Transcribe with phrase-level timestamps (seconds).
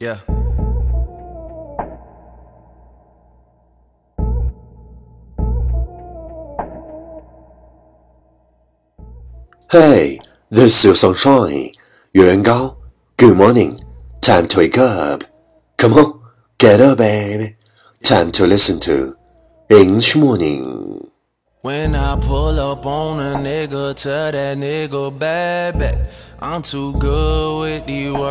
[0.00, 0.18] Yeah.
[9.72, 10.20] Hey,
[10.50, 11.72] this is Sunshine.
[12.14, 12.76] Yuan Gao.
[13.16, 13.80] Good morning.
[14.20, 15.24] Time to wake up.
[15.76, 16.20] Come on,
[16.58, 17.56] get up, baby.
[18.04, 19.16] Time to listen to
[19.68, 21.10] English Morning.
[21.62, 25.96] When I pull up on a nigga, tell that nigga bad back.
[26.40, 28.27] I'm too good with these words,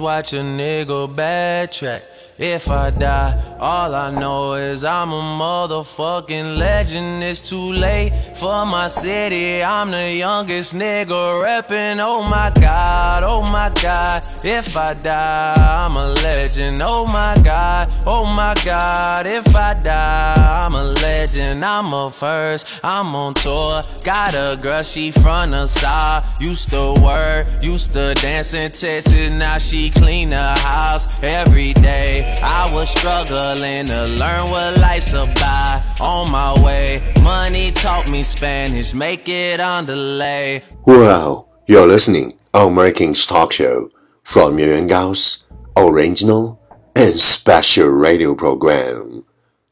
[0.00, 2.02] watch a nigga backtrack.
[2.42, 7.22] If I die, all I know is I'm a motherfucking legend.
[7.22, 9.62] It's too late for my city.
[9.62, 11.98] I'm the youngest nigga reppin'.
[12.00, 14.26] Oh my god, oh my god.
[14.42, 15.54] If I die,
[15.84, 16.80] I'm a legend.
[16.82, 19.26] Oh my god, oh my god.
[19.26, 21.62] If I die, I'm a legend.
[21.62, 23.82] I'm a first, I'm on tour.
[24.02, 26.24] Got a girl, she from the side.
[26.40, 29.34] Used to work, used to dance in Texas.
[29.34, 32.29] Now she clean the house every day.
[32.41, 35.81] I was struggling to learn what life's about.
[35.99, 40.61] On my way, money taught me Spanish, make it on delay.
[40.85, 43.89] Well, you're listening on American's talk show
[44.23, 46.59] from Yuan Gao's original
[46.95, 49.23] and special radio program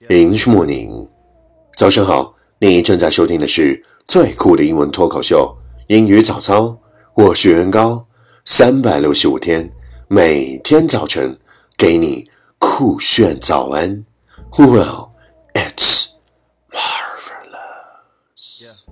[0.09, 1.09] English Morning.
[1.75, 5.57] 早上好，你正在收听的是最酷的英文脱口秀——
[5.87, 6.77] 英语早操。
[7.15, 8.05] 我是袁高，
[8.45, 9.69] 三百六十五天，
[10.07, 11.37] 每天早晨
[11.77, 12.27] 给你
[12.59, 14.05] 酷炫早安。
[14.57, 15.15] Well,
[15.53, 16.15] it's
[16.71, 18.83] marvelous.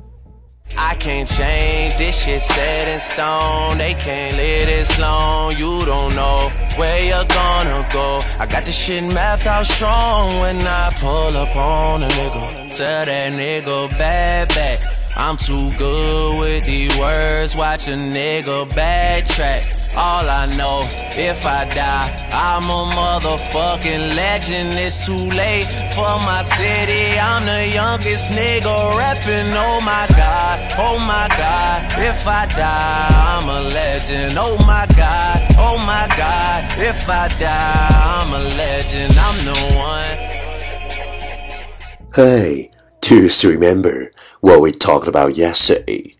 [0.76, 3.78] I can't change this shit set in stone.
[3.78, 5.52] They can't live this long.
[5.58, 8.22] You don't know where you're gonna go.
[8.40, 12.76] I got this shit mapped out strong when I pull up on a nigga.
[12.76, 14.80] Tell that nigga bad back.
[15.18, 17.56] I'm too good with these words.
[17.56, 19.85] Watch a nigga backtrack.
[19.99, 20.85] All I know,
[21.17, 24.79] if I die, I'm a motherfucking legend.
[24.79, 25.65] It's too late
[25.97, 27.19] for my city.
[27.19, 29.56] I'm the youngest nigga reppin'.
[29.56, 31.81] Oh my god, oh my god.
[31.97, 34.37] If I die, I'm a legend.
[34.37, 36.65] Oh my god, oh my god.
[36.77, 37.89] If I die,
[38.21, 39.17] I'm a legend.
[39.19, 40.37] I'm the one.
[42.15, 42.71] Hey,
[43.01, 46.15] just remember what we talked about yesterday.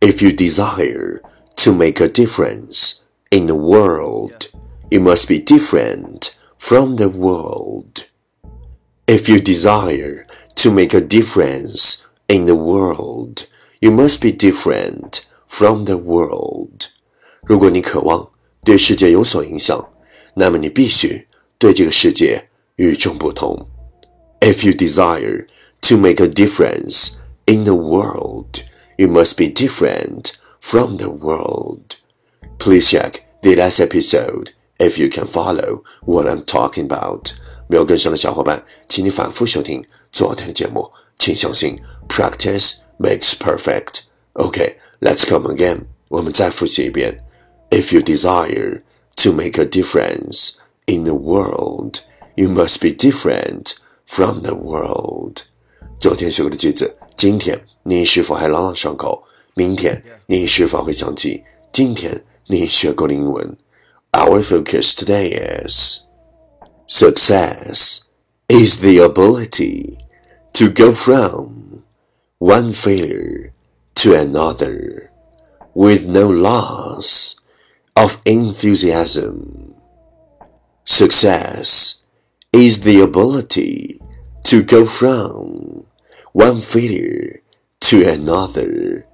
[0.00, 1.20] If you desire
[1.56, 4.47] to make a difference in the world,
[4.89, 8.05] you must be different from the world.
[9.07, 13.45] If you desire to make a difference in the world,
[13.79, 16.87] you must be different from the world.
[17.43, 18.31] 如果你渴望
[18.63, 19.89] 对世界有所影响，
[20.33, 21.27] 那么你必须
[21.57, 23.69] 对这个世界与众不同。
[24.39, 25.47] If you desire
[25.81, 27.13] to make a difference
[27.45, 28.61] in the world,
[28.97, 31.97] you must be different from the world.
[32.59, 37.31] Please check the last episode if you can follow what I'm talking about.
[37.67, 40.91] 没有跟上的小伙伴，请你反复收听昨天的节目。
[41.17, 44.01] 请相信，practice makes perfect.
[44.33, 45.85] Okay, let's come again.
[46.09, 47.23] 我们再复习一遍。
[47.71, 48.83] If you desire
[49.17, 50.55] to make a difference
[50.85, 52.01] in the world,
[52.35, 53.73] you must be different
[54.05, 55.43] from the world.
[55.99, 59.23] 昨天学过的句子，今天你是否还朗朗上口？
[59.55, 63.57] 明天你是否会想起今天 你学过的英文？
[64.11, 65.31] Our focus today
[65.65, 66.05] is
[66.87, 68.01] success
[68.47, 69.97] is the ability
[70.53, 71.83] to go from
[72.37, 73.51] one failure
[73.95, 75.11] to another
[75.73, 77.35] with no loss
[77.95, 79.75] of enthusiasm.
[80.85, 82.01] Success
[82.53, 83.99] is the ability
[84.43, 85.85] to go from
[86.33, 87.41] one failure
[87.81, 89.07] to another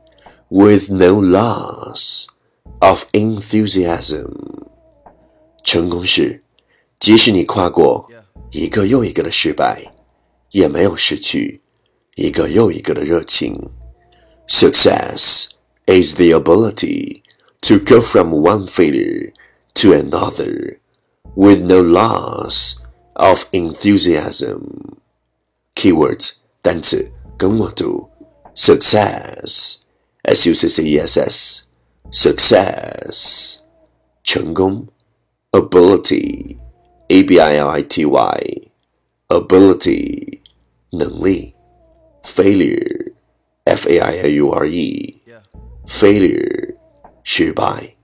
[0.50, 2.28] with no loss
[2.86, 4.30] of enthusiasm.
[5.64, 6.44] 成功是，
[7.00, 8.10] 即使你跨过
[8.52, 9.94] 一个又一个的失败，
[10.52, 11.60] 也没有失去
[12.16, 13.72] 一个又一个的热情。
[14.48, 15.46] Success
[15.86, 17.22] is the ability
[17.62, 19.32] to go from one failure
[19.76, 20.80] to another
[21.36, 22.78] with no loss
[23.14, 24.62] of enthusiasm.
[25.76, 28.10] Keywords 单词跟我读，
[28.56, 29.78] success
[30.24, 31.64] s u c c e s s
[32.12, 33.58] success
[34.24, 34.88] 成功，
[35.52, 36.58] ability
[37.08, 38.72] a b i l i t y
[39.28, 40.40] ability
[40.92, 41.54] 能力，
[42.24, 43.14] failure
[43.66, 45.22] f a i l u r e
[45.88, 46.76] failure
[47.24, 47.96] 失败，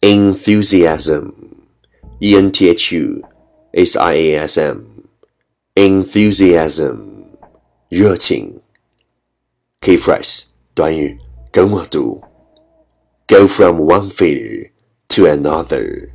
[0.00, 1.32] enthusiasm
[2.18, 3.22] e n t h u
[3.72, 4.82] s i a s m
[5.74, 6.98] enthusiasm
[7.88, 8.60] 热情。
[9.80, 10.44] Key phrase
[10.74, 11.18] 短语
[11.50, 12.22] 跟我读。
[13.26, 14.70] Go from one failure
[15.08, 16.10] to another.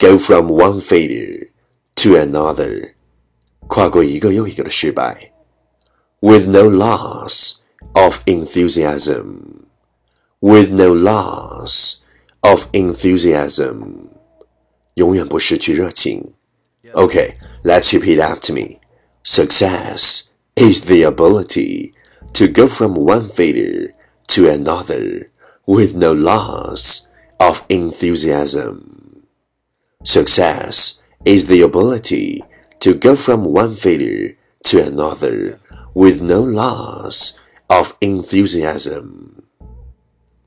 [0.00, 1.48] go from one failure
[1.94, 2.94] to another，
[3.68, 5.30] 跨过一个又一个的失败，
[6.20, 7.56] with no loss
[7.92, 11.96] of enthusiasm。with no loss
[12.40, 14.08] of enthusiasm，
[14.94, 16.32] 永远不失去热情。
[16.94, 18.78] Okay, let's repeat after me.
[19.22, 21.92] Success is the ability
[22.32, 23.92] to go from one failure
[24.28, 25.28] to another
[25.66, 29.26] with no loss of enthusiasm.
[30.04, 32.42] Success is the ability
[32.80, 35.60] to go from one failure to another
[35.94, 37.38] with no loss
[37.68, 39.46] of enthusiasm.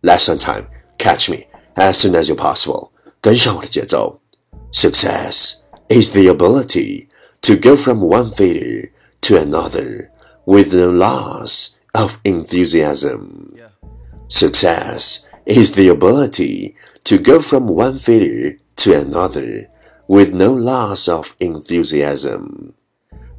[0.02, 1.46] Lesson time, catch me
[1.78, 2.92] as soon as you're possible.
[3.22, 4.20] 跟上我的节奏。
[4.74, 7.08] Success is the ability
[7.42, 8.92] to go from one failure
[9.22, 10.10] to another
[10.46, 13.54] with no loss of enthusiasm.
[14.30, 19.68] Success is the ability to go from one failure to another
[20.08, 22.74] with no loss of enthusiasm.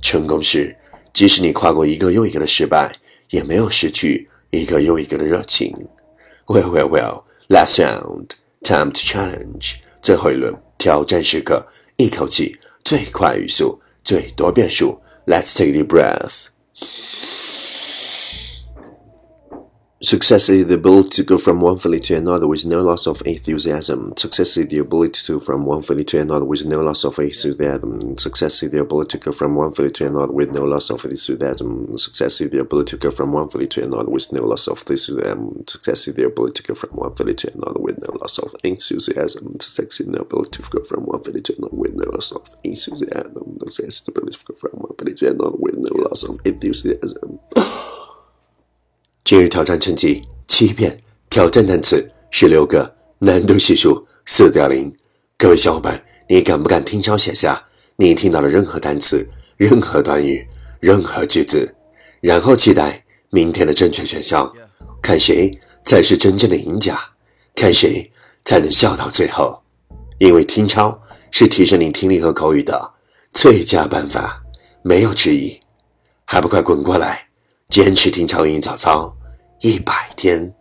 [0.01, 0.77] 成功是，
[1.13, 2.95] 即使你跨过一个又一个的失败，
[3.31, 5.75] 也没有失去一个又一个的热情。
[6.47, 7.23] well, well, well.
[7.49, 8.31] Last round,
[8.63, 9.77] time to challenge.
[10.01, 15.01] 最后一轮挑战时刻，一口气最快语速，最多变数。
[15.27, 16.49] Let's take a deep breath.
[20.10, 23.22] Success is the ability to go from one failure to another with no loss of
[23.28, 24.12] enthusiasm.
[24.18, 27.20] Success is the ability to go from one failure to another with no loss of
[27.20, 28.18] enthusiasm.
[28.18, 31.06] Success is the ability to go from one failure to another with no loss of
[31.06, 31.96] enthusiasm.
[32.00, 34.84] Success is the ability to go from one failure to another with no loss of
[34.90, 35.64] enthusiasm.
[35.68, 38.56] Success is the ability to go from one failure to another with no loss of
[38.64, 39.60] enthusiasm.
[39.60, 42.50] Success is the ability to go from one failure to another with no loss of
[42.64, 43.60] enthusiasm.
[43.60, 46.40] Success is the ability to go from one failure to another with no loss of
[46.46, 47.40] enthusiasm.
[49.30, 50.98] 今日挑战成绩七遍，
[51.30, 54.92] 挑战单词十六个，难度系数四点零。
[55.38, 57.64] 各位小伙伴，你敢不敢听抄写下
[57.96, 59.24] 你听到的任何单词、
[59.56, 60.44] 任何短语、
[60.80, 61.72] 任何句子，
[62.22, 64.52] 然后期待明天的正确选项，
[65.00, 65.56] 看谁
[65.86, 67.00] 才是真正的赢家，
[67.54, 68.10] 看谁
[68.44, 69.62] 才能笑到最后。
[70.18, 71.00] 因为听抄
[71.30, 72.94] 是提升你听力和口语的
[73.32, 74.42] 最佳办法，
[74.82, 75.56] 没有之一。
[76.26, 77.28] 还不快滚过来，
[77.68, 79.16] 坚持听抄英语早操！
[79.62, 80.54] 一百天，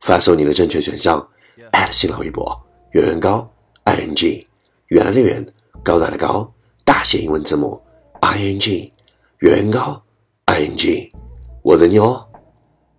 [0.00, 1.26] 发送你的正确选项
[1.90, 2.44] 新浪微博
[2.90, 3.50] 圆圆高
[3.84, 4.46] i n g
[4.88, 5.44] 圆来的圆
[5.82, 6.52] 高大的高
[6.84, 7.80] 大写英文字母
[8.20, 8.92] i n g
[9.38, 10.02] 圆圆高
[10.46, 11.10] i n g
[11.62, 12.28] 我的你哦，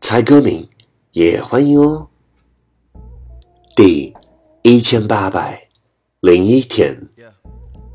[0.01, 0.67] 猜歌名
[1.11, 2.09] 也欢迎哦。
[3.75, 4.11] 第
[4.63, 5.67] 一千八百
[6.21, 6.97] 零一天，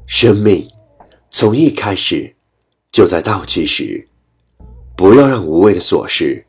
[0.07, 0.69] 生命
[1.29, 2.37] 从一开始
[2.93, 4.09] 就在倒计时，
[4.97, 6.47] 不要让无谓的琐事。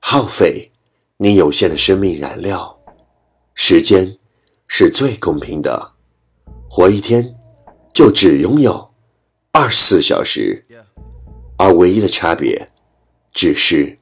[0.00, 0.70] 耗费
[1.16, 2.78] 你有限的生命燃料，
[3.54, 4.16] 时间
[4.66, 5.92] 是最公平的，
[6.68, 7.32] 活一天
[7.92, 8.90] 就只拥有
[9.52, 10.64] 二十四小时，
[11.56, 12.70] 而唯一的差别
[13.32, 13.98] 只是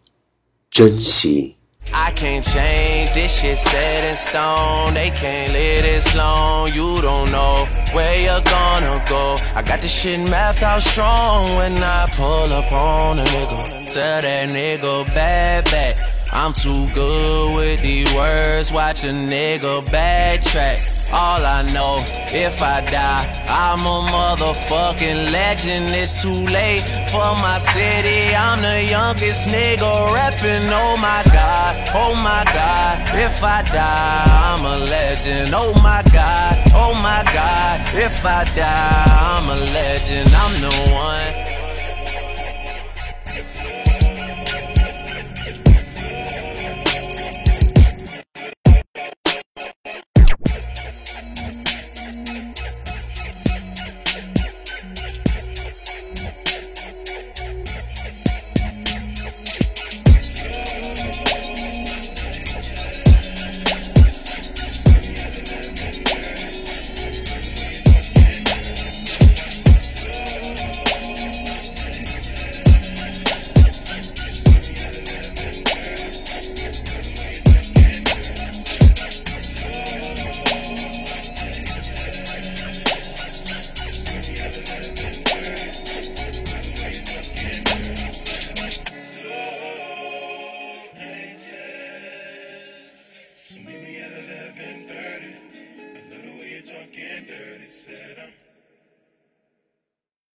[0.71, 1.57] 珍惜。
[1.93, 4.93] I can't change this shit set in stone.
[4.93, 6.75] They can't live this long.
[6.75, 7.46] You don't know
[7.95, 9.37] where you're gonna go.
[9.55, 13.93] I got this shit mapped out strong when I pull up on a nigga.
[13.93, 16.17] Tell that nigga bad bad.
[16.33, 18.73] I'm too good with these words.
[18.73, 20.97] Watch a nigga backtrack.
[21.13, 22.03] All I know,
[22.35, 25.95] if I die, I'm a motherfucking legend.
[25.95, 28.35] It's too late for my city.
[28.35, 30.67] I'm the youngest nigga rapping.
[30.67, 33.01] Oh my god, oh my god.
[33.15, 35.55] If I die, I'm a legend.
[35.55, 37.81] Oh my god, oh my god.
[37.95, 40.31] If I die, I'm a legend.
[40.35, 41.46] I'm the one.